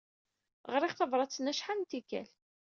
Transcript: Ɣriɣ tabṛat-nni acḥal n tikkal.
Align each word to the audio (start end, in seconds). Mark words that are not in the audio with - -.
Ɣriɣ 0.73 0.93
tabṛat-nni 0.93 1.51
acḥal 1.53 1.77
n 1.79 1.83
tikkal. 1.89 2.29